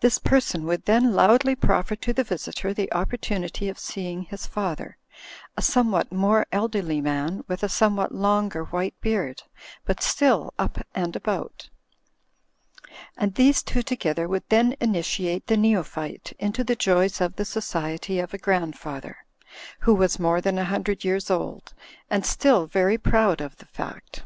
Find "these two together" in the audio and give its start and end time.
13.36-14.26